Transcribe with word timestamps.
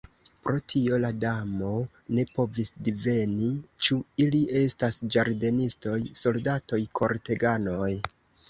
Pro 0.45 0.59
tio 0.71 0.97
la 1.01 1.11
Damo 1.23 1.73
ne 2.19 2.25
povis 2.37 2.73
diveni 2.87 3.51
ĉu 3.89 3.99
ili 4.25 4.41
estas 4.63 4.99
ĝardenistoj, 5.17 5.99
soldatoj, 6.25 6.81
korteganoj. 7.03 7.93